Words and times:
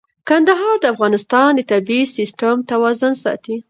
کندهار 0.29 0.75
د 0.79 0.85
افغانستان 0.93 1.49
د 1.55 1.61
طبعي 1.71 2.01
سیسټم 2.17 2.55
توازن 2.71 3.13
ساتي. 3.23 3.55